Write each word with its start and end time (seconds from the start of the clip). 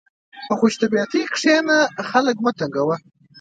په 0.47 0.53
خوشطبعي 0.59 1.23
کښېنه، 1.33 1.77
خلق 2.09 2.35
مه 2.43 2.51
تنګوه. 2.59 2.95